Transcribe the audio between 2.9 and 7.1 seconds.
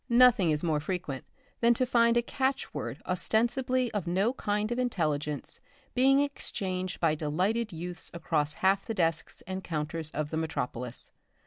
ostensibly of no kind of intelligence being exchanged